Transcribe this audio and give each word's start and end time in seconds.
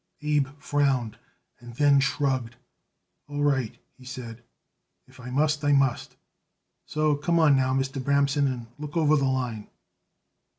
Abe 0.23 0.47
frowned 0.57 1.19
and 1.59 1.75
then 1.75 1.99
shrugged. 1.99 2.55
"All 3.27 3.43
right," 3.43 3.77
he 3.99 4.03
said; 4.03 4.43
"if 5.05 5.19
I 5.19 5.29
must 5.29 5.63
I 5.63 5.73
must. 5.73 6.15
So 6.87 7.13
come 7.15 7.37
on 7.37 7.55
now, 7.55 7.75
Mr. 7.75 8.01
Bramson, 8.03 8.47
and 8.47 8.65
look 8.79 8.97
over 8.97 9.15
the 9.15 9.25
line." 9.25 9.67